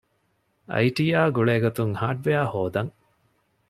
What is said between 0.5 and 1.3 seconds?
އައިޓީއާ